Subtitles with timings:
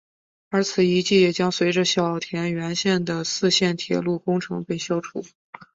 [0.49, 5.23] 而此遗迹也将随着小田原线的四线铁路工程被消除。